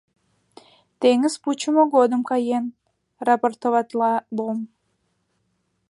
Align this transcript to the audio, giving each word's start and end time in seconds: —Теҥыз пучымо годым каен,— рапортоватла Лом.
—Теҥыз 0.99 1.35
пучымо 1.43 1.83
годым 1.95 2.21
каен,— 2.29 2.65
рапортоватла 3.25 4.13
Лом. 4.37 4.59